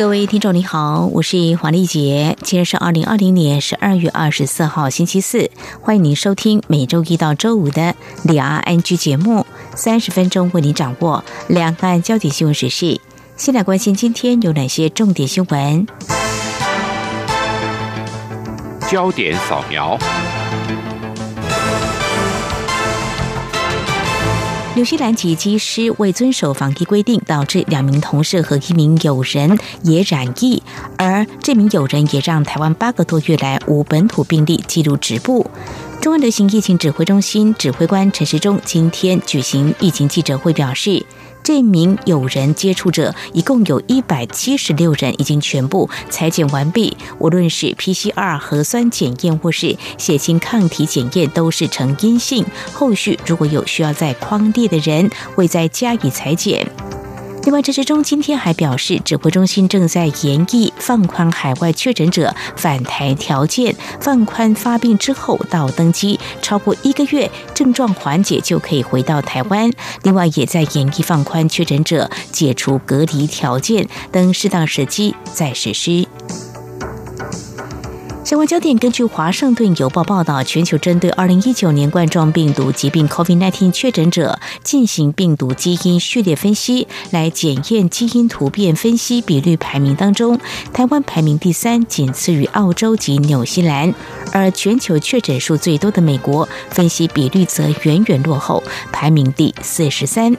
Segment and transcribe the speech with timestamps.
[0.00, 2.34] 各位听众，你好，我是黄丽杰。
[2.40, 5.50] 今天是二零二零年十二月二十四号，星期四。
[5.82, 7.82] 欢迎您收听每周一到周五的
[8.22, 12.98] 《两岸 NG》节目，三十分钟为您掌握两岸焦点新闻时事。
[13.36, 15.86] 先来关心今天有哪些重点新闻？
[18.90, 19.98] 焦点扫描。
[24.80, 30.62] 纽西兰籍机师未遵守防疫规定，导致两名同事和一名友人也染疫，
[30.96, 35.50] 而这名友人也让台湾八个多月来无本土病例记录止步。
[36.00, 41.04] 中央流行疫情指挥中心指挥官陈时中今天举行疫情记者会，表示。
[41.52, 46.96] 这名有人接触者一共有一百七十六人，已经全部裁剪完毕。
[47.18, 52.46] 无论是 PCR 核酸检验或是血清抗体检验，都是呈阴性。
[52.72, 56.64] 后续如果有需要在框列的人，会再加以裁剪。
[57.42, 69.70] 另外，陈时中今天还表示，指挥中心正在研议放宽海外确诊者返台条件，放宽发病之后到登机超过一个月，症状缓解就可以回到台湾。
[70.02, 76.06] 另外，也在研议放宽确诊者解除隔离条件，等适当时机再实施。
[78.30, 90.38] 相关焦点，根据《华盛顿邮报》报道，全球针对二零一九年冠状病毒疾病 （COVID-19） 确诊者进行病毒基因序列分析，来检验基因突变分析比率排名当中，
[90.72, 93.92] 台湾排名第三，仅次于澳洲及纽西兰，
[94.30, 100.36] 而全球确诊数最多的美国，分析比率则远远落后，排名第四十三。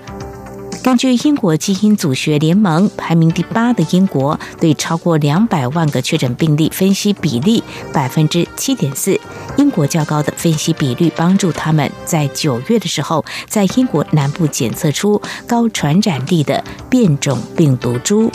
[0.83, 9.19] 根据英国基因组学联盟排名第八的英国，对超过两百万个确诊病例分析比例百分之七点四。
[9.57, 18.31] 英国较高的分析比率帮助他们在九月的时候，在英国南部检测出高传染力的变种病毒株。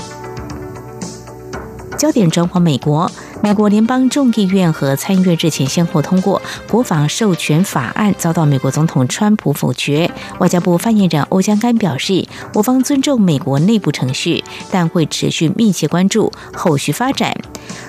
[1.96, 3.10] 焦点转往美国。
[3.42, 10.10] 美国联邦众议院和参议院日前先后通过国防授权法案，遭到美国总统川普否决。
[10.38, 17.36] 外交部发言人欧江安表示，我方尊重美国内部程序，但会持续密切关注后续发展。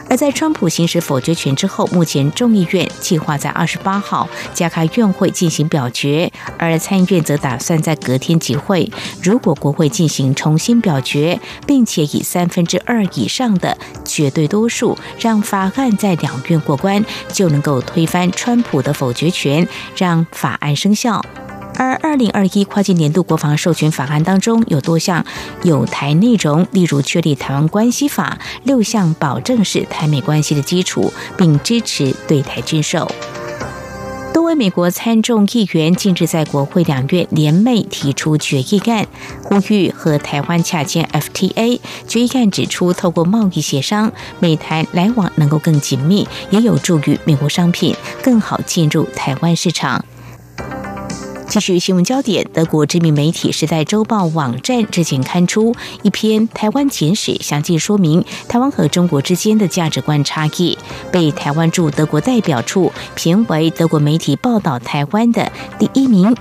[0.09, 8.89] 而在川普行使否决权之后，目前众议院计划在二十八号加开院会进行表决，而参议院则打算在隔天集会。
[9.21, 17.03] 如果国会进行重新表决，并且以三分之二以上的绝对多数让法案在两院过关，
[17.33, 21.21] 就能够推翻川普的否决权，让法案生效。
[21.77, 25.23] 而二零二一跨境年度国防授权法案当中有多项
[25.63, 33.09] 有台内容，例如确立台湾关系法六项保证是台美关系的基础，并支持对台军售。
[34.33, 39.05] 多位美国参众议员近日在国会两院联袂提出决议案，
[39.43, 41.79] 呼吁和台湾洽签 FTA。
[42.07, 50.05] 决议案指出，透过贸易协商，美台来往能够更紧密，也有助于美国商品更好进入台湾市场。
[51.49, 60.77] 继续新闻焦点，德国知名媒体《时代周报》网站之前刊出一篇《台湾简史》，详细说明台湾和中国之间的价值观差异，
[61.09, 65.49] 被台湾驻德国代表处评为德国媒体报道台湾的
[65.79, 66.35] 第一名。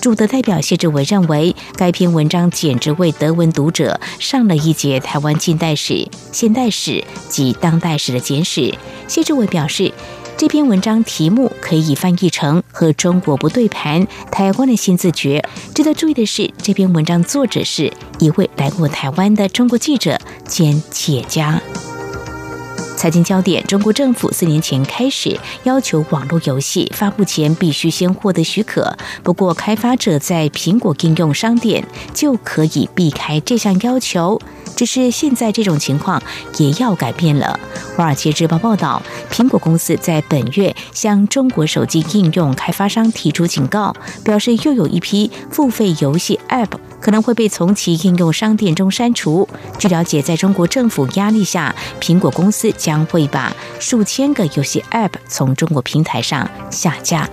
[0.00, 8.74] 驻德代表谢志伟认为，该篇文章简直为德文读者上了一节台湾近代史、现代史及当代史的简史。
[9.06, 9.92] 谢志伟表示。
[10.40, 15.44] 这篇文章题目可以翻译成“和中国不对盘，台湾的新自觉”。
[15.76, 21.60] 值得注意的是，这篇文章作者是一位来过台湾的中国记者兼企业家。
[23.00, 31.82] 财经焦点：中国政府四年前开始要求网络游戏发布前必须先获得许可，不过开发者在苹果应用商店
[32.12, 34.38] 就可以避开这项要求。
[34.76, 36.22] 只是现在这种情况
[36.58, 37.58] 也要改变了。
[37.96, 46.68] 《华尔街日报》报道，苹果公司在本月向中国手机应用开发商提出警告，表示又有一批付费游戏 App
[47.00, 49.48] 可能会被从其应用商店中删除。
[49.78, 57.28] 据了解，在中国政府压力下，苹果公司将会把数千个游戏 App 从中国平台上下架。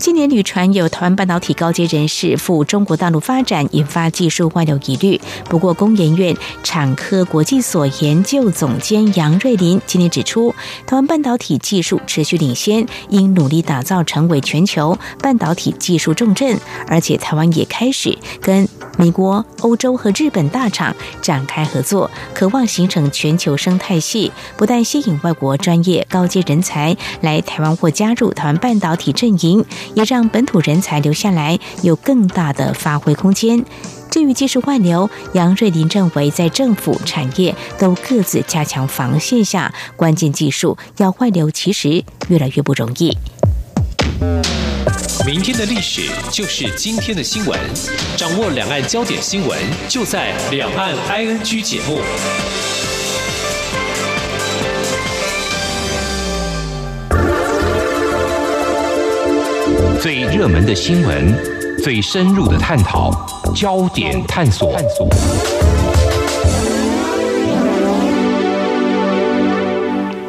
[0.00, 5.20] 今年旅传有台湾半导体高阶人士赴中国大陆发展，引发技术外流疑虑。
[5.44, 10.54] 不过，工研院产科国际所研究总监杨瑞林今天指出，
[10.86, 16.58] 台湾半导体技术持续领先，应努力打造成为全球半导体技术重镇。
[16.88, 18.66] 而且，台湾也开始跟
[18.96, 29.62] 美国、欧洲和日本大厂展开合作，渴望形成全球生态系，不但吸引外国专业高阶人才来台湾或加入台湾半导体阵营。
[29.94, 33.64] 也让本土人才留下来，有更大的发挥空间。
[34.10, 43.16] 至于技术外流，杨瑞临认为，在政府产业都各自加强防线下，关键技术要外流，其实越来越不容易。
[45.24, 47.58] 明天的历史就是今天的新闻，
[48.16, 49.56] 掌握两岸焦点新闻，
[49.88, 52.00] 就在《两岸 ING》节目。
[60.00, 61.36] 最热门的新闻，
[61.82, 63.10] 最深入的探讨，
[63.54, 64.74] 焦点探索。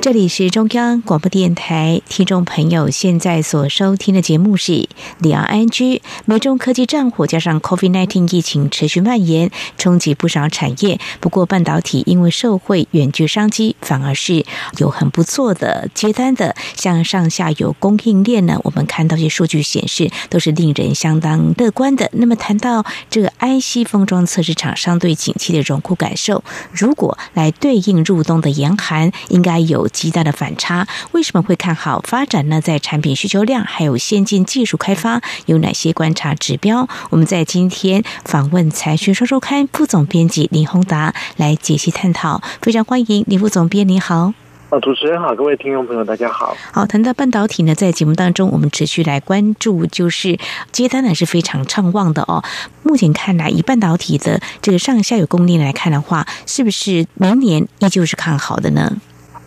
[0.01, 4.89] 这里是中央广播电台，听众朋友现在所收听的节目是
[5.19, 6.01] 两安居。
[6.25, 10.99] 美中科技战火加上 COVID-19 疫情持续蔓延，冲击不少产业。
[11.19, 14.43] 不过半导体因为受惠远距商机，反而是
[14.79, 16.55] 有很不错的接单的。
[16.75, 22.09] 像上下游供应链呢，我们看到一些数据显示都是令人相当乐观的。
[22.13, 29.87] 那么谈到这个 IC 封装测试厂商对景气的荣枯感受，如果来对应入冬的严寒，应该有。
[29.91, 32.59] 极大的反差，为什么会看好发展呢？
[32.61, 36.87] 在产品需求量还有先进技术开发有哪些观察指标？
[37.09, 44.33] 我们在今天访问财讯双周刊副总编辑林宏达来解析探讨，非常欢迎林副总编，你好。
[44.69, 46.55] 啊，主持人好，各位听众朋友，大家好。
[46.71, 50.39] 好，谈到半导体呢，在节目当中，我们持续来关注，就是
[50.71, 52.41] 接单呢是非常畅旺的哦。
[52.81, 58.95] 目前看来，以半导体的这个上下游供应来看的话，是不是明年依旧是看好的呢？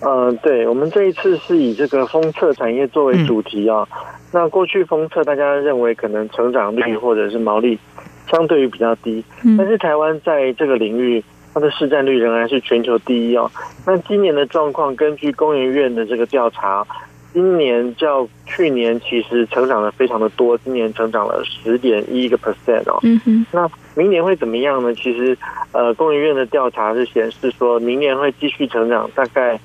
[0.07, 3.87] 嗯、呃，对，我们这一次是以这个封测产业作为主题啊。
[3.91, 3.99] 嗯、
[4.33, 7.79] 那过去封测大家认为可能成长率或者是毛利
[8.31, 11.23] 相对于比较低，嗯、但是台湾在这个领域
[11.55, 13.51] 它的市占率仍然是全球第一哦。
[13.87, 16.87] 那今年的状况，根据工研院的这个调查，
[17.33, 22.99] 今年较去年其实成长的非常的多，今年成长了十点一个 percent 哦。
[23.03, 23.47] 嗯哼。
[23.53, 24.95] 那明年会怎么样呢？
[24.95, 25.37] 其实
[25.73, 29.59] 呃，工研院的调查是显示说明年会继续成长，大概。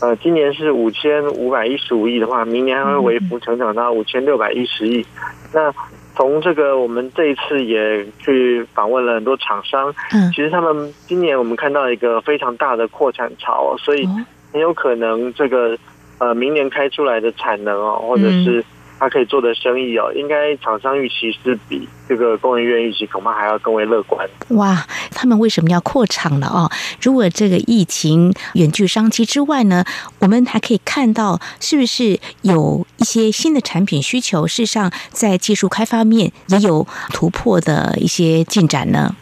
[0.00, 5.04] 呃，今年是五千五百一十五亿的话，明年还会微幅成长到五千六百一十亿。
[5.52, 5.72] 那
[6.14, 14.06] 从这个，我们这一次也去访问了很多厂商，嗯，其实他们今年我们看到一个非常大的扩产潮，所以
[14.52, 15.76] 很有可能这个
[16.18, 18.64] 呃，明年开出来的产能哦，或者是。
[18.98, 24.28] 他可以做的生意哦，应该厂商预期是比这个工研院预期恐怕还要更为乐观。
[24.50, 26.70] 哇，他们为什么要扩厂了哦？
[27.00, 29.84] 如果这个疫情远距商机之外呢，
[30.20, 34.46] 我们还可以看到是不是有一些新的产品需求？
[34.46, 39.14] 事实上，在技术开发面也有突破的一些进展呢？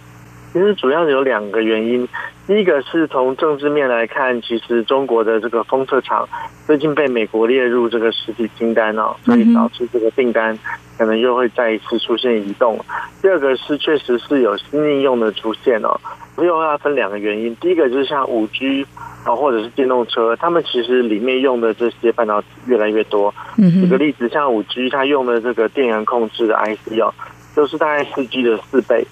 [0.55, 2.09] 其实主要有两个原因。
[2.47, 6.29] 第一个是从政治面来看，其实中国的这个封测厂
[6.65, 10.57] 最近被美国列入这个实体清单哦，所以导致这个订单
[10.97, 12.79] 可能又会再一次出现移动。
[13.21, 15.99] 第二个是确实是有新应用的出现哦，
[16.39, 17.57] 又要分两个原因。
[17.57, 18.87] 第一个就是像五 G
[19.25, 23.35] 啊，或者是电动车，他们其实里面用的这些半导体越来越多。
[23.57, 27.13] 举个例子，像五 G 它用的这个电源控制的 IC 哦，
[27.57, 29.05] 都是大概四 G 的四倍。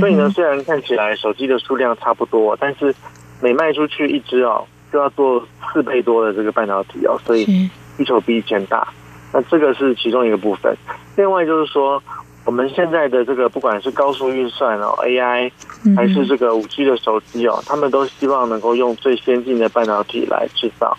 [0.00, 2.94] 所以呢，虽然看起来手机的数量差不多，但是
[3.40, 7.44] 每卖出去一只哦，就要做四倍多的这个半导体哦，所以
[7.96, 8.88] 需求比以前大。
[9.32, 10.74] 那这个是其中一个部分。
[11.16, 12.02] 另外就是说，
[12.44, 15.50] 我们现在的这个不管是高速运算哦，AI，
[15.96, 20.96] 还是这个五 G 的手机哦，他们都希望能够用最先进的半导体来制造。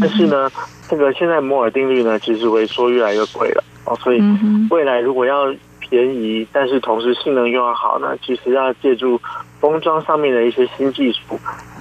[0.00, 0.50] 但是呢，
[0.88, 4.22] 这个现在摩尔定律呢，其实萎缩越来越贵了哦，所以
[4.70, 5.54] 未来如果要
[5.88, 9.20] 便宜，但是同时性能又要好呢，其实要借助
[9.60, 11.38] 封装上面的一些新技术，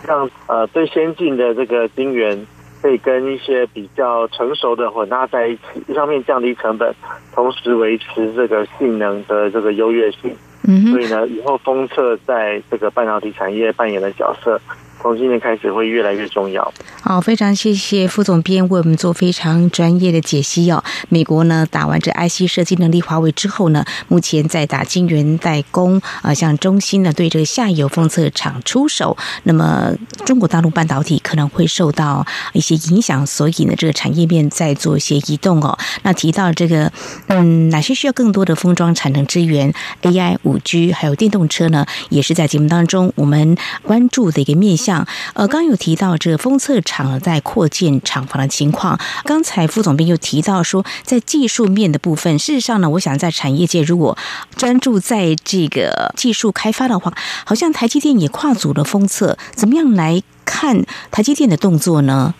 [0.07, 2.45] 让呃最先进的这个晶圆
[2.81, 6.93] 可以跟一些比较成熟的混搭在一起，一方面降低成本，
[7.33, 10.35] 同时维持这个性能的这个优越性。
[10.65, 14.59] 嗯，所以呢，以后封测在这个半导体产业扮演的角色，
[15.03, 16.73] 从今年开始会越来越重要。
[17.01, 20.81] 好，非常谢谢副总编为我们做非常专业的解析哦。
[21.09, 29.91] 美国呢打完这 IC 设计能力华为之后呢，目前在打晶圆代工啊，像中芯呢对这个下游封测厂出手，那么
[30.25, 35.77] 中国大陆半导体可能会受到一些影响，所以呢这个产业链在做一些移动哦。
[36.03, 36.89] 那提到这个，
[37.27, 44.92] 嗯，哪些需要更多的封装产能支援？AI、五 G 还有电动车呢，也是在节目当中我们关注的一个面向。
[45.33, 48.99] 呃，刚有提到这个封测厂在扩建厂房的情况。
[49.23, 54.17] 刚才副总编又提到说，在技术面的部分，事实上呢，我想在产业界如果
[54.55, 57.13] 专注在这个技术开发的话，
[57.45, 62.33] 好像台积电也跨足了封测，怎么样来看台积电的动作呢？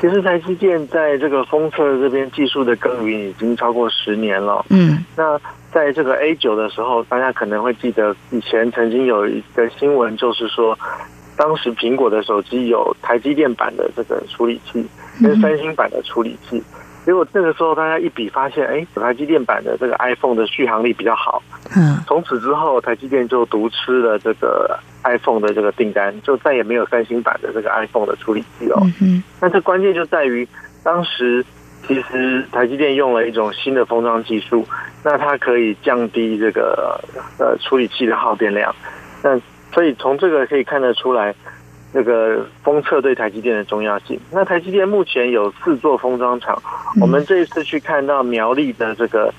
[0.00, 4.64] 其实台积电在这个封测这边技术的耕耘已经超过十年了。
[4.70, 5.38] 嗯，那。
[5.70, 10.76] 在这个 A 九的时候，大家可能会记得以前曾经有一个新闻，就是说，
[11.38, 14.84] 当时苹果的手机有台积电版的这个处理器，
[15.22, 16.62] 跟三星版的处理器。
[17.06, 21.42] 结果这个时候大家一比发现，哎，台积电版的这个 iPhone 的续航力比较好。
[21.74, 21.98] 嗯。
[22.06, 28.82] 从此之后，台积电就独吃了这个 iPhone 的这个订单，就再也没有三星版的这个 iPhone 的处理器哦。
[29.00, 29.22] 嗯。
[29.40, 30.46] 那这关键就在于
[30.82, 31.44] 当时。
[31.86, 34.66] 其实台积电用了一种新的封装技术，
[35.02, 37.00] 那它可以降低这个
[37.38, 38.74] 呃处理器的耗电量。
[39.22, 39.40] 那
[39.78, 41.32] 所以从这个可以看得出来，
[41.92, 44.18] 那个封测对台积电的重要性。
[44.32, 46.60] 那台积电目前有四座封装厂，
[47.00, 49.32] 我们这一次去看到苗栗的这个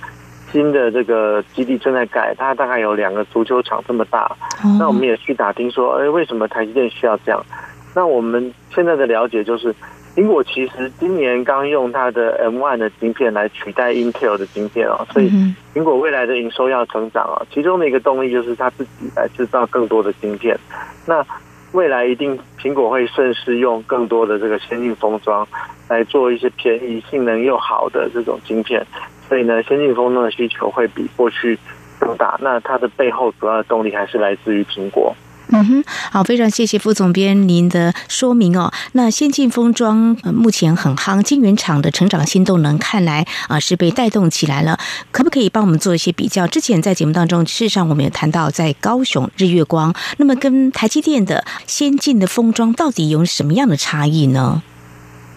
[0.50, 4.32] 新的这个基地正在盖，它大概有两个足球场这么大。
[4.80, 7.46] 那我们也去打听说，哎，为什么台积电需要这样？
[7.94, 9.76] 那我们现在的了解就是。
[10.20, 15.32] 苹果其实今年刚用它的 M1 的晶片来取代 Intel 的晶片哦，所以
[15.74, 20.60] 苹果未来的营收要成长哦，其中的一个动力就是它自己来制造更多的晶片。
[21.06, 21.26] 那
[21.72, 25.48] 未来一定苹果会顺势用更多的这个先进封装
[25.88, 28.86] 来做一些便宜、性能又好的这种晶片，
[29.30, 31.58] 所以呢，先进封装的需求会比过去
[31.98, 32.38] 更大。
[32.42, 35.16] 那它的背后主要的动力还是来自于苹果。
[35.52, 38.72] 嗯哼，好，非常谢谢副总编您的说明哦。
[38.92, 44.78] 那先进封装目前很夯，晶圆厂的成长新动能看来啊是被带动起来了。
[45.12, 46.46] 可不可以帮我们做一些比较？
[46.46, 54.62] 之前在节目当中，事实上我们有谈到在高雄日月光，那么跟台积电的先进的封装到底有什么样的差异呢？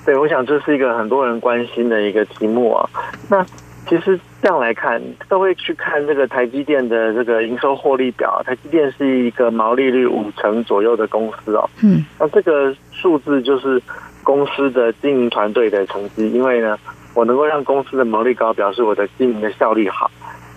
[0.04, 2.88] 对，我想这是一个很多人关心的一个题目啊。
[3.30, 3.42] 那
[3.88, 8.42] 其实这样来看，都会去看这个台积电的这个营收获利表。
[8.44, 11.70] 台积电是一个毛利率五成左右的公司哦。
[11.80, 13.80] 嗯，那这个数字就是
[14.24, 16.28] 公司的经营团队的成绩。
[16.32, 16.76] 因为呢，
[17.14, 20.10] 我能够让公司的毛利高，表示我的经营的效率好。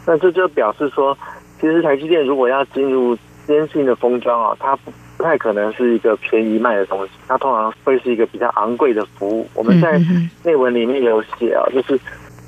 [0.08, 1.16] 那这就表示说，
[1.62, 3.16] 其实台积电如果要进入
[3.46, 4.76] 先进的封装啊，它
[5.16, 9.48] 不太可能是一个便宜卖的东西，它通常会是一个比较昂贵的服务。
[9.54, 10.02] 我们在
[10.44, 12.00] 内文里面有写啊，就是。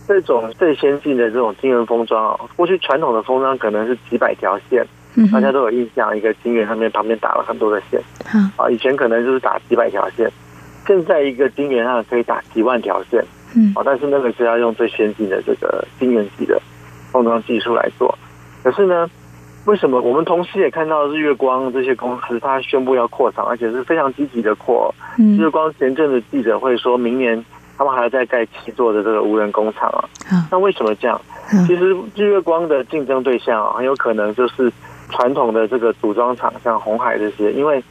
[0.07, 4.85] 这种最先进的这种晶圆封装啊，过去传统的封装可能是几百条线，
[5.33, 8.01] 大家都有印象，一个晶圆上面旁边打了很多的线，
[8.55, 10.31] 啊，以前可能就是打几百条线，
[10.87, 13.19] 现在一个晶圆上可以打几万条线，
[13.75, 16.57] 啊，但是那个是要用最先进的这个晶圆级的
[17.11, 18.17] 封装技术来做。
[18.63, 19.09] 可是呢，
[19.65, 24.95] 为什么我们同时也看到日月光这些公司，它宣布要扩厂，而且是非常积极的扩。
[25.17, 27.43] 日月光前阵子记者会说明年。
[27.77, 30.03] 他们还要再盖七座的这个无人工厂啊，
[30.51, 31.21] 那为什么这样？
[31.67, 34.69] 其实日月光的竞争对象啊，很有可能就是
[35.11, 37.53] 传统的这个组装厂，像红海这些。
[37.53, 37.81] 因为，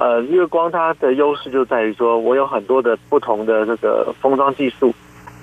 [0.00, 4.92] 呃，日月光它的优势就在于说，我有很多的不同的这个封装技术，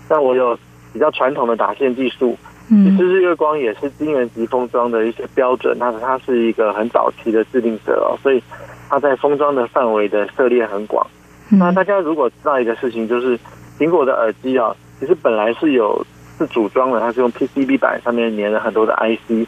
[0.10, 0.58] 但我有
[0.92, 2.36] 比较传统的打线技术。
[2.68, 8.44] 其实日月光也是晶圆级封装的一些标准，它它是一个很早期的制定者哦，所以
[8.90, 11.06] 它在封装的范围的涉猎很广。
[11.52, 13.40] 那大家如果知道一个事情，就是。
[13.78, 16.06] 苹果的耳机啊，其实本来是有
[16.38, 19.48] 是组装的，它是用 PCB 板上面粘了很多的 IC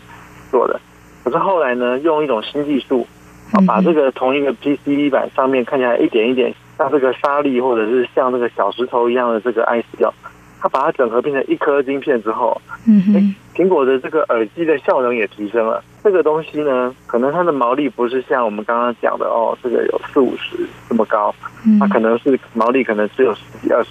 [0.52, 0.80] 做的。
[1.24, 3.06] 可是后来呢，用一种新技术，
[3.52, 10.14] 啊，把这个同一个 PCB 板上面看起来一点一点像这个沙粒或者是像这个小石头一样的这个 IC 啊，
[10.62, 15.84] 它把它整合变成一颗晶片之后，嗯，苹果的这个耳机的效能也提升了。
[16.08, 20.56] 这个东西呢，可能它的毛利不是像我们刚刚讲的哦，这个有四五十
[20.88, 21.36] 这么高，
[21.82, 23.90] 它可能是毛利可能只有十几二十，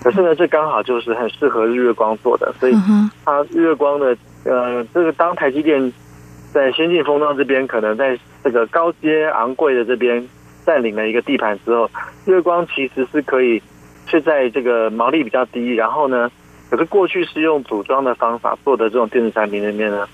[0.00, 2.76] 可是呢，这刚好就是很适合日月光做的，所以
[3.24, 5.92] 它日月光的呃，这个当台积电
[6.52, 10.24] 在先进封装这边，可能在这个高阶昂贵的这边
[10.64, 11.90] 占领了一个地盘之后，
[12.24, 13.60] 日月光其实是可以
[14.06, 16.30] 是在这个毛利比较低，然后呢，
[16.70, 20.06] 可是过去是用组装的方法做的这种电子产品里面呢。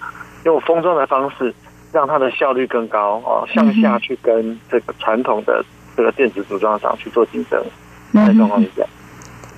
[0.44, 1.54] 用封装的方式，
[1.92, 5.64] 让它的效率更高哦，向下去跟这个传统的
[5.96, 7.62] 这个电子组装厂去做竞争。
[8.12, 8.84] 在状况下，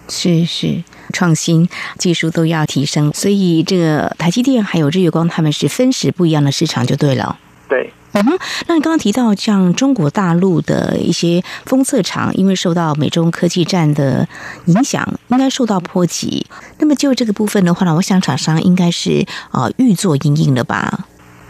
[0.09, 7.39] 是是创新技术都要提升，所以这个台积电还有日月光他们是分时不一样的市场就对了。
[7.69, 7.93] 对。
[8.17, 14.27] 嗯哼，那你刚刚提到像中国大陆的一些封测厂，因为受到美中科技战的
[14.67, 16.47] 影响，应该受到波及。
[16.79, 21.07] 那么就这个部分的话呢，我想厂商应该是呃预做因应了吧？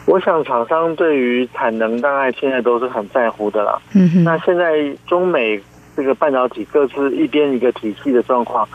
[0.06, 3.80] 我想厂商对于产能大概现在都是很在乎的啦。
[3.92, 4.72] 嗯哼，那现在
[5.06, 5.62] 中美
[5.96, 8.68] 这个半导体各自一边一个体系的状况，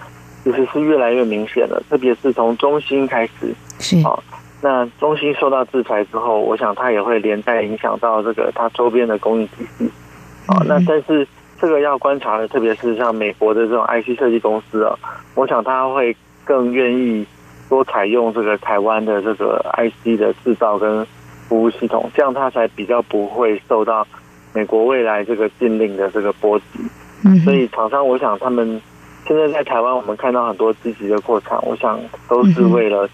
[0.46, 4.18] 其实是越来越明显了，特别是从中芯开始是啊。
[4.64, 9.90] 那中芯受到制裁之后，我想它也会连带影响到这个它周边的供应体系。
[10.46, 11.28] 啊，那但是
[11.60, 14.96] 这个要观察的，特别是像美国的这种 IC 设计公司啊，
[15.34, 16.16] 我想它会
[16.46, 17.26] 更愿意
[17.70, 21.04] 多采用这个台湾的这个 IC 的制造跟
[21.48, 24.06] 服务系统，这样它才比较不会受到
[24.54, 26.66] 美国未来这个禁令的这个波及。
[27.26, 28.80] 嗯，所以厂商，我想他们
[29.28, 32.00] 现在在台湾，我们看到很多积极的扩产，我想
[32.30, 33.10] 都是为了。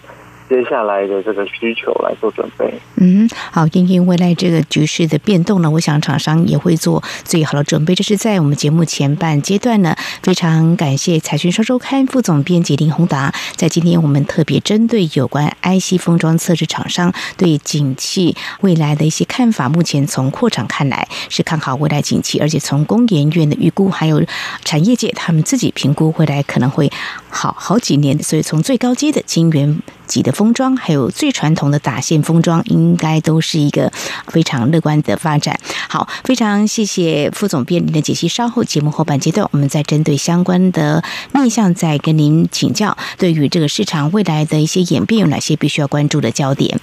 [0.49, 2.73] 接下来的这个需求来做准备。
[2.95, 7.93] 嗯，好，因应未来这个局势的变动呢，我想厂商也会做最好的准备。
[7.93, 19.67] 这是在我们节目前半阶段呢，非常感谢财讯双周刊副总编辑林宏达，在今天我们特别针对有关 IC 封装测试厂商对景气未来的一些看法。
[19.67, 24.23] 目前从扩厂看来是看好未来景气，而且从工研院的预估，还有
[24.63, 26.89] 产业界他们自己评估，未来可能会
[27.29, 28.17] 好好几年。
[28.23, 29.77] 所以从最高阶的晶圆
[30.07, 33.91] 级的封装，还有最传统的打线封装，应该都是一个
[34.27, 35.59] 非常乐观的发展。
[35.87, 38.27] 好，非常谢谢副总编您的解析。
[38.27, 42.97] 稍后节目后半阶段，我们再针对相关的面向再跟您请教。
[43.17, 46.79] 对于这个市场未来的一些演变，有哪些必须要关注的焦点？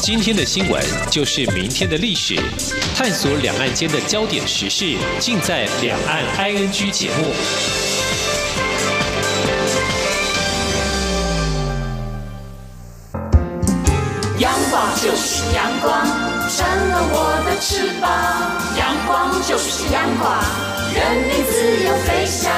[0.00, 2.38] 今天的新闻就是明天的历史，
[2.94, 7.32] 探索两岸间的焦点时事，尽在《两岸 ING》节目。
[14.38, 16.04] 阳光就是阳光，
[16.50, 18.10] 成了我的翅膀。
[18.76, 20.42] 阳光就是阳光，
[20.92, 20.98] 任
[21.28, 22.50] 你自由飞翔。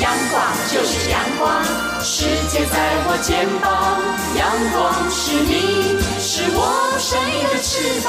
[0.00, 1.62] 阳光就是阳光，
[2.02, 2.74] 世界在
[3.06, 4.00] 我肩膀。
[4.34, 6.58] 阳光是你，是我
[6.98, 8.08] 生命的翅膀。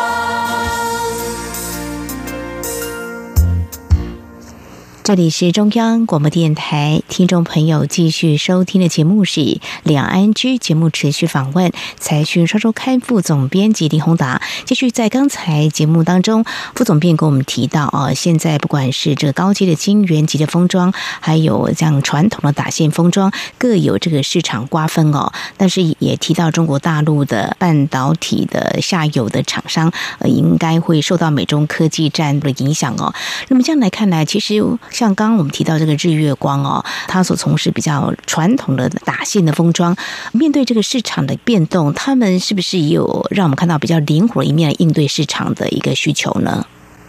[5.03, 14.43] 这里是中央广播电台，听众朋友继续收听的节目是两岸 ING 节目，持续访问财讯双周刊副总编辑林宏达。
[14.63, 25.33] 继续在刚才节目当中，副总编跟我们提到啊，现在不管是这个高阶的晶圆级的封装，还有像传统的打线封装，各有这个市场瓜分哦。
[25.57, 33.11] 但是也提到中国大陆的半导体的下游的厂商，呃，应该会受到美中科技战的影响哦。
[33.47, 34.61] 那么这样来看来，其实。
[34.91, 39.95] 像刚刚我们提到这个日月光哦，它所从事比较传统的打线的封装，
[40.33, 46.65] 面对这个市场的变动，他们是不是也有让我们看到比较灵活一面来应对市场的一个需求呢？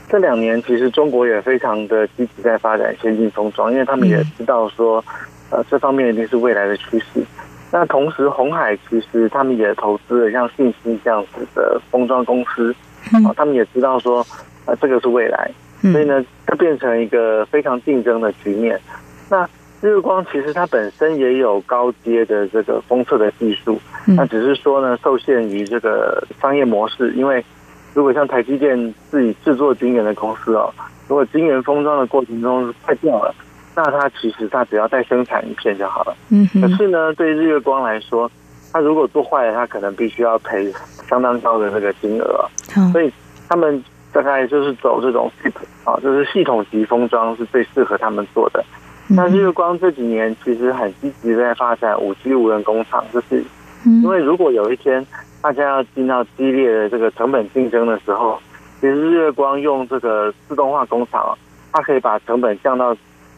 [0.09, 5.03] 这两年其实中国也非常的积极在发展先进封装，因为他们也知道说，
[5.51, 7.25] 呃，这方面一定是未来的趋势。
[7.71, 12.75] 那同时，鸿海其实他们也投资了像信息这样子的封装公司，
[13.13, 14.27] 啊，他们也知道说，
[14.67, 15.51] 呃，这个是未来。
[15.91, 18.81] 所以呢，它变成一个非常竞争的局面。
[19.29, 19.45] 那
[19.81, 27.13] 日月光其实它本身也有高阶的这个封测的技术，那只是说呢，受限于这个商业模式。
[27.15, 27.45] 因为
[27.93, 30.73] 如果像台积电自己制作晶圆的公司哦，
[31.09, 33.35] 如果晶圆封装的过程中坏掉了，
[33.75, 36.17] 那它其实它只要再生产一片就好了。
[36.29, 36.49] 嗯。
[36.61, 38.31] 可是呢，对日月光来说，
[38.73, 40.73] 它如果做坏了，它可能必须要赔
[41.09, 42.49] 相当高的这个金额。
[42.93, 43.13] 所以
[43.49, 43.83] 他们。
[44.13, 48.63] 大概就是走这种系统啊，就是系统级封装是最适合他们做的。
[49.09, 53.43] 那日月光这几年其实很积极在发展五 G 无人工厂，就是
[53.85, 55.05] 因为如果有一天
[55.41, 58.39] 大家要进到激烈的这个成本竞争的时候，
[58.81, 61.37] 其实日月光用这个自动化工厂，
[61.73, 62.97] 它可以把成本降到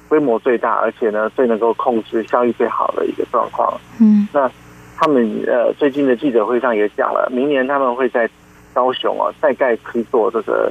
[0.08, 3.72] 规模最大，而且呢最能够控制效益最好的一个状况。
[4.00, 4.50] 嗯，那
[4.96, 8.28] 他们呃最近的记者会上也讲了，明年他们会在。
[8.74, 10.70] 高雄啊，再盖可以做这个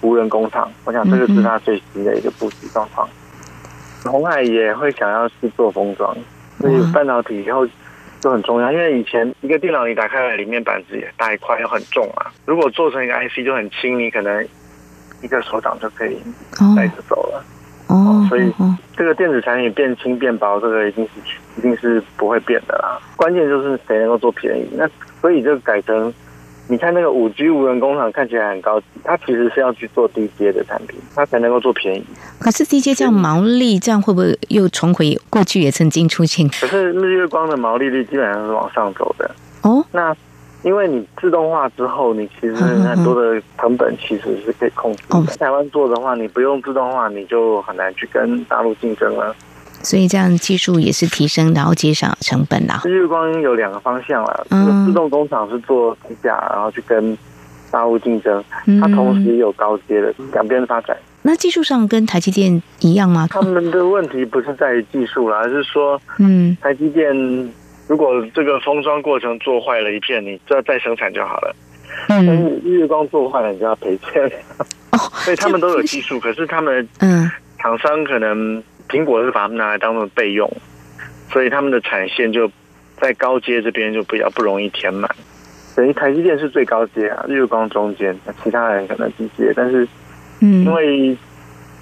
[0.00, 3.06] 无人工厂，我想这个是他最新的一个布局状况。
[4.04, 6.16] 红海也会想要去做封装，
[6.58, 7.66] 所以半导体以后
[8.20, 8.72] 就很重要。
[8.72, 12.32] 因为以前一个电脑你打开来，里面板子也大一块，又很重啊。
[12.46, 14.48] 如果做成一个 IC 就很轻，你可能
[15.20, 16.16] 一个手掌就可以
[16.74, 17.44] 带着走了。
[17.88, 18.50] 哦，所以
[18.96, 21.10] 这个电子产品变轻变薄，这个一定是
[21.58, 22.98] 一定是不会变的啦。
[23.16, 24.68] 关键就是谁能够做便宜。
[24.72, 24.88] 那
[25.20, 26.14] 所以就改成，
[26.70, 32.04] 你看那个五 G 无人工厂看起来很高级，它其实是要去做低阶的产品，它才能够做便宜。
[32.38, 36.48] 可是低阶这样毛利，这样会不会又重回过去也曾经出现？
[36.48, 39.28] 可是日月光的毛利率基本上是往上走的
[39.62, 39.84] 哦。
[39.90, 40.16] 那
[40.62, 45.22] 因为你自动化之后，你其实很多的成本其实是可以控制的。
[45.24, 49.34] 在台湾做的话，你不用自动化，你就很难去跟大陆竞争了。
[49.82, 52.82] 所以这样技术也是提升，然后节省成本啦。
[52.84, 57.16] 日月光有两个方向啦，这个自动工厂是做低价，然后去跟
[57.70, 58.42] 大陆竞争。
[58.80, 60.96] 它同时也有高阶的两边发展。
[61.22, 63.26] 那技术上跟台积电一样吗？
[63.30, 67.14] 他们的问题不是在于技术啦，而是说，嗯，台积电。
[67.88, 71.56] 如果这个封装过程做坏了一片，你就要再生产就好了。
[72.08, 72.24] 嗯，
[72.64, 74.22] 日月光做坏了，你就要赔钱。
[74.92, 80.50] 哦， 所以他们都有技术，可是他们嗯，厂商可能苹果是把它们拿来当做备用，
[81.30, 82.50] 所以他们的产线就
[83.00, 85.08] 在高阶这边就比较不容易填满。
[85.76, 89.86] 等于台积电是最高阶啊，日月光中间，其他人可能低阶，但是
[90.40, 91.16] 嗯，因为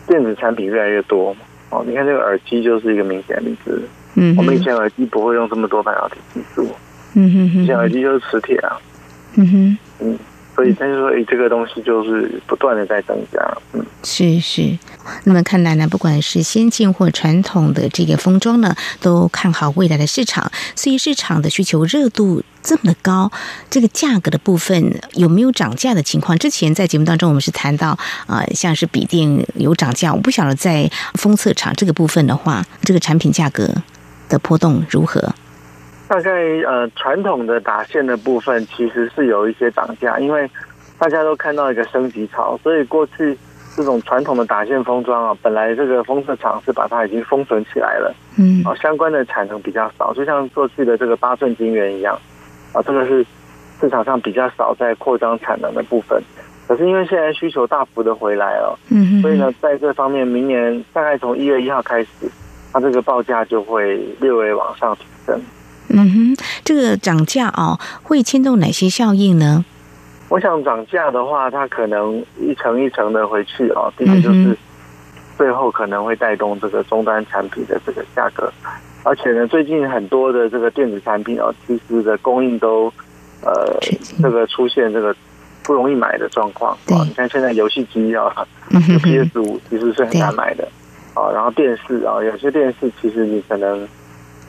[0.06, 1.40] 电子产品越来越多嘛，
[1.70, 3.82] 哦，你看这个耳机就是一个明显的例子。
[4.14, 6.68] 嗯，我们以前耳机不会用这么多半导体技术。
[7.14, 8.76] 嗯哼哼，以前耳机就是磁铁啊。
[9.36, 10.18] 嗯哼，嗯，
[10.58, 13.38] 所以但是说，哎，这个东西就是不断的在增加。
[13.74, 14.76] 嗯，是是。
[15.22, 20.50] 那么看来呢，不管是先进或传统的这个封装呢，都看好未来的市场。
[20.74, 23.30] 所以市场的需求热度这么的高，
[23.70, 26.36] 这个价格的部分有没有涨价的情况？
[26.36, 33.72] 之前在节目当中，我们是谈到啊、像是笔电有涨价，我不晓得在封测厂这个部分的话，这个产品价格。
[34.28, 35.34] 的波动如何？
[36.08, 36.30] 大概
[36.66, 40.50] 呃，传统的打线的部分其实是有一些涨价，因为
[40.98, 43.36] 大家都看到一个升级潮，所以过去
[43.76, 52.18] 这种传统的打线封装啊，本来这个封测厂是把它已经封存起来了，嗯，啊，相关的产能比较少，就像过去的这个八寸晶圆一样，
[52.72, 53.24] 啊，这个是
[53.78, 56.22] 市场上比较少在扩张产能的部分。
[56.66, 62.08] 可是因为现在需求大幅的回来了，嗯，所以呢，在这方面，明年大概从一月一号开始。
[62.70, 65.40] 它这个报价就会略微往上提升。
[65.88, 69.64] 嗯哼，这个涨价哦，会牵动哪些效应呢？
[70.28, 73.92] 我想涨价的话，它可能一层一层的回去哦。
[73.96, 74.56] 第一个就是
[75.36, 78.52] 最后可能会带动这个终端产品的这个价格，
[79.04, 82.92] 而且呢，最近很多的这个电子产品哦，其实的供应都
[83.40, 83.78] 呃
[84.20, 85.16] 这个出现这个
[85.62, 86.76] 不容易买的状况。
[86.86, 88.30] 对，你看现在游戏机啊
[89.02, 90.68] ，PS 五其实是很难买的。
[91.14, 93.80] 啊，然后电视啊，有些电视其实你可能，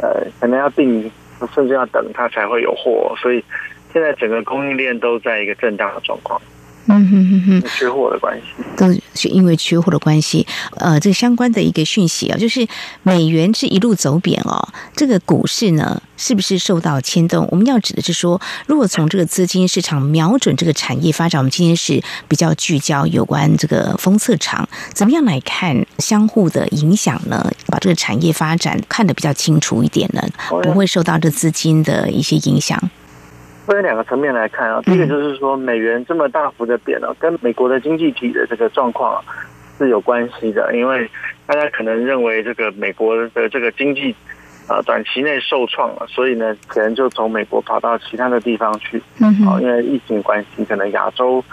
[0.02, 1.10] 呃，可能要订，
[1.47, 3.43] 甚至要等它才会有货，所以
[3.91, 6.41] 现在整个供应链都在一个震荡的状况。
[6.89, 8.43] 嗯哼哼哼，缺货的关系，
[8.75, 10.45] 都是因为缺货的关系。
[10.78, 12.67] 呃，这个相关的一个讯息啊，就是
[13.04, 14.67] 美元是一路走贬哦。
[14.95, 17.47] 这个股市呢，是不是受到牵动？
[17.52, 27.52] 我们要指的是说，如果从这个资金市场瞄准这个产业发展，我们今天是比较聚焦有关这个封测厂，怎么样来看相互的影响呢？
[27.67, 30.28] 把这个产业发展看得比较清楚一点呢，
[30.63, 32.89] 不会受到这资金的一些影响。
[33.74, 39.24] 分两个层面来看啊，第一个就是说美元这么大幅的贬了，跟美国的经济体的这个状况
[39.78, 40.76] 是有关系的。
[40.76, 41.10] 因为
[41.46, 44.16] 大家可能认为这个美国的这个经济
[44.68, 49.02] 啊短期内受创了，所以呢钱就从美国跑到其他的地方去。
[49.20, 51.44] 嗯，好，因为疫情关系，可能亚洲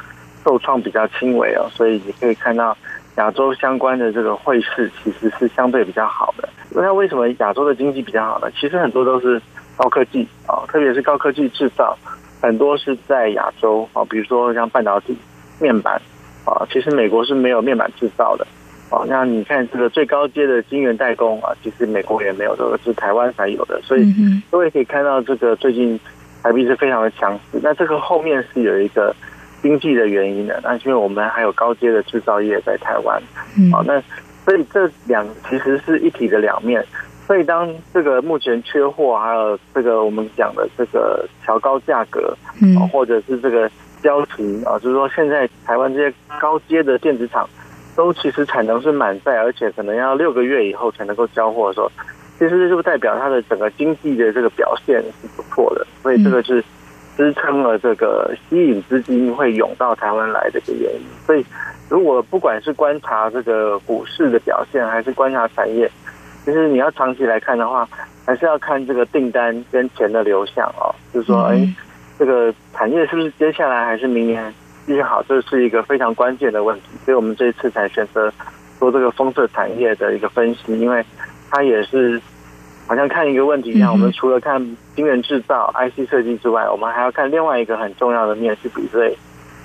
[0.43, 2.77] 受创比较轻微哦，所以你可以看到
[3.17, 6.49] 亚洲相关的这个汇市其实是相对比较好的。
[6.71, 8.51] 那为什么亚洲的经济比较好呢？
[8.59, 9.41] 其实很多都是。
[9.77, 11.97] 高科技啊，特别是高科技制造，
[12.41, 15.17] 很多是在亚洲啊，比如说像半导体、
[15.61, 16.01] 面板
[16.47, 18.47] 啊，其实美国是没有面板制造的
[18.91, 19.05] 啊。
[19.07, 23.79] 那你看这个最高阶的晶圆代工啊，其实美国也没有，这个是台湾才有的。
[23.83, 24.11] 所以
[24.51, 26.01] 各位可以看到，这个最近
[26.43, 27.61] 台币是非常的强势。
[27.63, 29.15] 那这个后面是有一个
[29.61, 33.21] 经济的原因的，那因为我们还有高阶的制造业在台湾
[33.75, 34.01] 啊，那
[34.47, 36.83] 所以这两其实是一体的两面。
[37.27, 43.69] 所以，当这个目前缺货，还有这个我们讲的这个调高价格，嗯，或者是这个
[44.01, 47.49] 交期啊，就是说现在台湾这些高阶的电子厂
[47.97, 51.91] 都其实产能是满载，而且可能要六个月以后才能够交货的时候，
[52.39, 55.85] 其实这就代表它的整个经济的这个表现是不错的。
[56.05, 56.63] 所以，这个是
[57.17, 61.01] 支撑了这个吸引资金会涌到台湾来的一个原因。
[61.27, 61.45] 所以，
[61.89, 65.91] 如果不管是观察这个股市的表现，还是观察产业。
[66.47, 67.87] 其实你要长期来看的话，
[68.25, 70.95] 还是要看这个订单跟钱的流向哦。
[71.13, 71.69] 就是说，哎，
[72.17, 74.55] 这个产业是不是接下来还是明年
[74.87, 76.83] 继续好，这是一个非常关键的问题。
[77.05, 78.33] 所以我们这一次才选择
[78.79, 81.05] 做这个封测产业的一个分析，因为
[81.51, 82.23] 它也是
[82.87, 89.19] 好像看一个问题一样，我们除了看晶圆制造、IC 设计之外，我们还要看另外一个很重要的面是比对，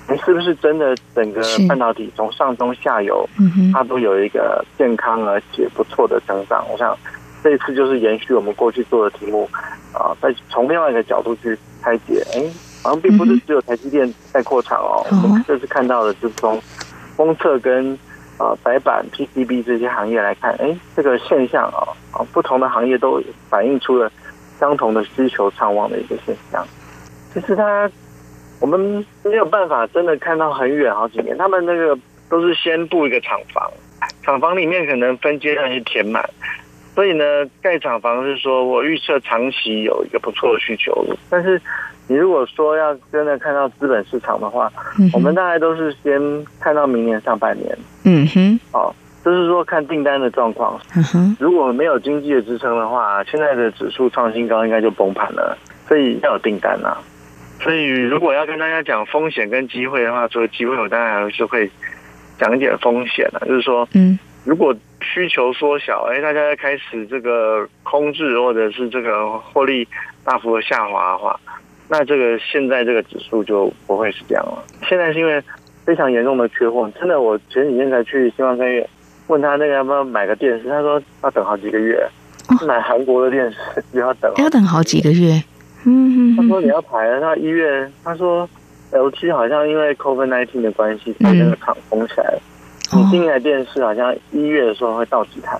[0.08, 3.28] 你是不是真的整个半导体从上中下游，
[3.72, 6.64] 它都有一个健康而且不错的增长？
[6.70, 6.96] 我想
[7.42, 9.48] 这一次就是延续我们过去做的题目
[9.92, 12.42] 啊，再从另外一个角度去拆解，哎。
[12.84, 16.60] 好像并不是只有台积电在扩产哦，我们这次看到的就是从
[17.16, 17.96] 封测跟
[18.38, 24.10] 呃白板 PCB 这些行业来看，哎，这个现象啊，啊，不同的行业都反映出了
[24.58, 26.66] 相同的需求畅旺的一个现象。
[27.32, 27.88] 其实它
[28.62, 31.98] 我们没有办法真的看到很远好几年，他们那个
[32.30, 33.70] 都是先布一个厂房，
[34.22, 36.24] 厂房里面可能分阶段去填满，
[36.94, 37.24] 所以呢，
[37.60, 41.60] 盖厂房是说我预测长期有一个不错的需求，但是。
[42.08, 47.78] 你如果说要真的看到资本市场的话，嗯、我们大概都是先看到明年上半年。
[48.04, 48.92] 嗯哼，哦，
[49.24, 50.78] 就是说看订单的状况。
[50.96, 55.56] 嗯哼，如果没有经济的支撑的话，现在的指数创新高应该就崩盘了。
[55.86, 56.98] 所以要有订单呐。
[57.62, 61.70] 所以如果要跟大家讲风险跟机会的话，除了机会，我当然还是会
[62.38, 63.40] 讲一点风险了。
[63.46, 69.86] 就是说，嗯，如果需求缩小，哎，大家开始这个空置或者是这个获利
[70.24, 71.38] 大幅的下滑的话。
[71.88, 74.64] 那这个现在这个指数就不会是这样了。
[74.88, 75.40] 现在是因为
[75.84, 78.88] 非常严重的缺货，真的，我前几天才去新光三月
[79.28, 82.04] 问他那个要不要买个电视，他说要等好几个月。
[82.66, 83.56] 买韩国的电视
[83.92, 85.42] 也要等，要等好几个月。
[85.84, 88.48] 嗯，他说你要排了，那一月他说
[88.92, 92.42] LG 好像因为 COVID-19 的关系，把那个厂封起来了。
[92.94, 95.58] 你订一台电视好像一月的时候会到几台，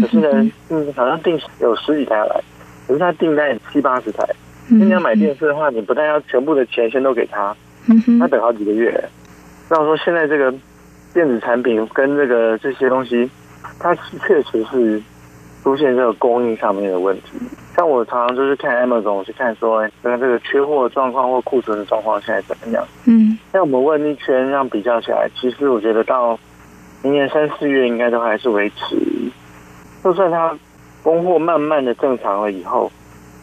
[0.00, 2.40] 可是呢，嗯，好像订有十几台来，
[2.86, 4.24] 可是他订单有七八十台。
[4.68, 7.54] 你要买电视的话，你不但要全部的钱先都给他，
[8.20, 9.04] 他等好几个月。
[9.68, 10.54] 那我说现在这个
[11.12, 13.28] 电子产品跟这个这些东西，
[13.80, 15.02] 它确实是
[15.62, 17.22] 出现这个供应上面的问题。
[17.76, 22.84] 像我常常就是看 Amazon 去看说，跟这个缺货的状况或库存的状况现在怎么样？
[23.06, 26.38] 嗯，那我们问一圈，这样比较起来，其实我觉得到
[27.02, 28.96] 明年三四月应该都还是维持，
[30.04, 30.56] 就算它
[31.02, 32.90] 供货慢慢的正常了以后。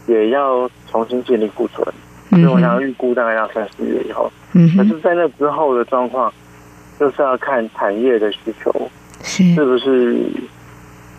[0.08, 1.86] 也要重新建立库存，
[2.32, 4.32] 所以我想要预估大概要三四月以后。
[4.54, 6.34] 嗯，可是，在那之后的状况，
[7.00, 8.74] 就是要看产业的需求
[9.22, 10.20] 是是不是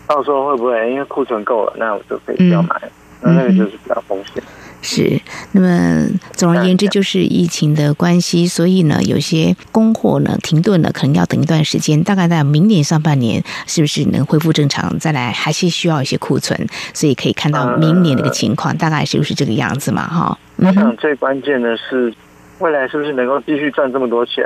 [0.07, 2.75] 到时候会不会因为库存够了，那我就可以不要买，
[3.21, 4.43] 那那个就是比较风险。
[4.83, 14.97] 是，那么总而言之，就是疫情的关系，所以呢，有些供货呢停顿了，可能要等一段时间，大概在明年上半年，是不是能恢复正常？
[14.97, 20.07] 再来，还是需要一些库存，所以可以看到明年的一个情况，大概是不是这个样子嘛？
[20.07, 22.11] 哈，我想最关键的是，
[22.57, 24.43] 未来是不是能够继续赚这么多钱？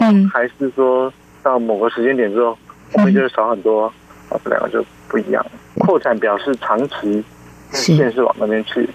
[0.00, 2.56] 嗯，还是说到某个时间点之后，
[2.94, 3.92] 我们就少很多？
[4.30, 5.44] 啊，这两个就不一样。
[5.76, 7.22] 扩产表示长期
[7.74, 8.88] 线是往那边去，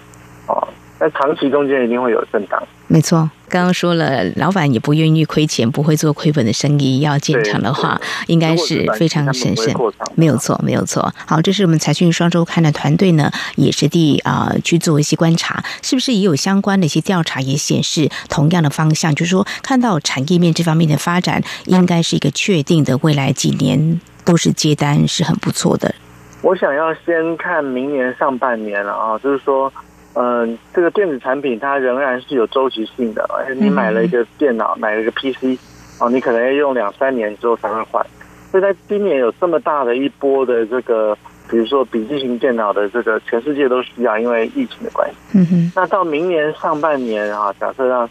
[0.46, 0.56] 啊。
[1.02, 3.30] 那长期中间一定会有震荡，没错。
[3.48, 7.00] 刚刚说了，老板也不愿意亏钱，不会做亏本的生意。
[7.00, 9.74] 要进场的话，应该是非常审慎。
[10.14, 11.10] 没有错，没有错。
[11.24, 25.94] 好，这是我们财讯双周刊的团队呢，也是地啊、呃、去做一些观察，是不是也有相关的一些调查也显示同样的方向，就是说看到产业面这方面的发展，应该是一个确定的，未来几年都是接单是很不错的。
[26.42, 29.72] 我想要先看明年上半年了啊，就是说。
[30.14, 35.56] 嗯，这个电子产品它仍然是有周期性的，而且你买了一个电脑，买了一个 PC，
[36.00, 38.04] 哦，你可能要用两三年之后才会换。
[38.50, 41.16] 所以在今年有这么大的一波的这个，
[41.48, 45.16] 比如说笔记型电脑的这个，全世界都需要，因为疫情的关系。
[45.38, 45.72] 嗯哼。
[45.76, 48.08] 那到明年上半年啊，假设到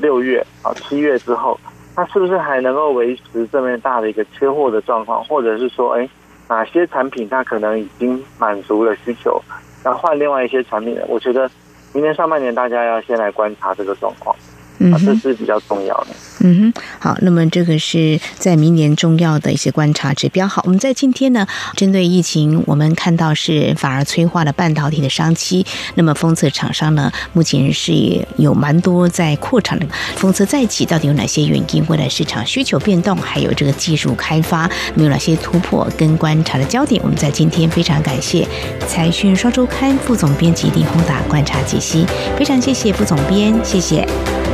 [0.00, 1.56] 六月啊七月之后，
[1.94, 6.08] 它是不是还能够维持这么大的一个缺货的状况，或者是说，哎，
[6.48, 9.40] 哪些产品它可能已经满足了需求？
[9.84, 11.48] 然后换另外一些产品，我觉得
[11.92, 14.34] 明年上半年大家要先来观察这个状况。
[14.80, 16.08] 嗯，这是比较重要的。
[16.40, 20.46] 嗯哼，好，那么这个是在明年重要的一些观察指标。
[20.46, 25.66] 好，我们在今天呢，针对疫情，我们看到是反而催化了半导体的商机。
[25.96, 27.92] 那么封测厂商呢，目前是
[28.36, 29.86] 有蛮多在扩产的。
[30.16, 31.84] 封测再起，到底有哪些原因？
[31.88, 37.02] 未来市场需求变动，还有这个技术开发，没有哪些突破跟观察的焦点？
[37.02, 38.46] 我们在今天非常感谢
[38.86, 44.06] 财讯双周刊副总编辑李宏达观察解析，非常谢谢副总编，谢谢。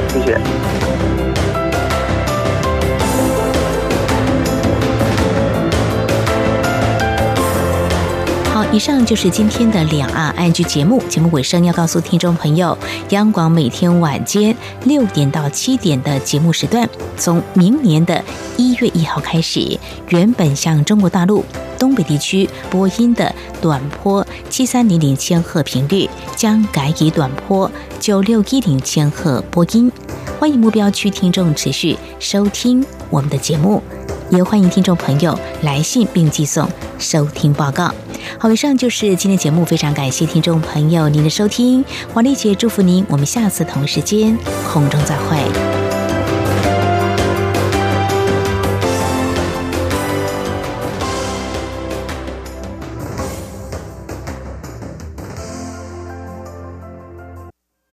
[0.09, 0.94] 谢谢。
[8.75, 11.01] 以上就是今天的两岸 ING 节目。
[11.09, 12.77] 节目尾声要告诉听众朋友，
[13.11, 18.21] 央广每天晚间六点到七点的节目时段，从明年的
[18.57, 21.45] 一月一号开始，原本向中国大陆
[21.79, 23.33] 东北地区播音的
[23.63, 29.89] 短波七三零零千赫频率，将改以短波九六一零千赫播音。
[30.41, 33.81] 欢迎目标区听众持续收听我们的节目，
[34.37, 36.69] 也欢迎听众朋友来信并寄送
[36.99, 37.93] 收听报告。
[38.39, 44.37] 好，以上就是今天节目，非常感谢听众朋友您的收听，黄丽姐祝福您，我们下次同一时间
[44.73, 45.84] 空中再会。